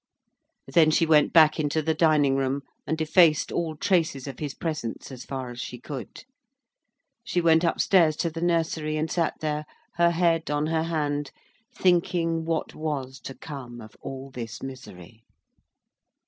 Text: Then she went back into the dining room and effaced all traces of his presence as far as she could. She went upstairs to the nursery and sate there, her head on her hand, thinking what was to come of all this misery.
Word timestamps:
Then 0.67 0.89
she 0.89 1.05
went 1.05 1.31
back 1.31 1.59
into 1.59 1.79
the 1.83 1.93
dining 1.93 2.35
room 2.35 2.63
and 2.87 2.99
effaced 2.99 3.51
all 3.51 3.75
traces 3.75 4.25
of 4.25 4.39
his 4.39 4.55
presence 4.55 5.11
as 5.11 5.25
far 5.25 5.51
as 5.51 5.59
she 5.61 5.77
could. 5.79 6.25
She 7.23 7.39
went 7.39 7.63
upstairs 7.63 8.15
to 8.15 8.31
the 8.31 8.41
nursery 8.41 8.97
and 8.97 9.11
sate 9.11 9.33
there, 9.41 9.63
her 9.97 10.09
head 10.09 10.49
on 10.49 10.65
her 10.65 10.85
hand, 10.85 11.29
thinking 11.75 12.45
what 12.45 12.73
was 12.73 13.19
to 13.19 13.35
come 13.35 13.79
of 13.79 13.95
all 14.01 14.31
this 14.31 14.63
misery. 14.63 15.23